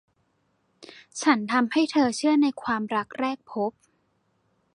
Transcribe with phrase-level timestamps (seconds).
[1.21, 3.71] ฉันทำให้เธอเชื่อในความรักแรกพบ